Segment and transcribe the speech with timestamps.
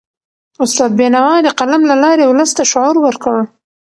[0.63, 3.37] استاد بینوا د قلم له لاري ولس ته شعور ورکړ.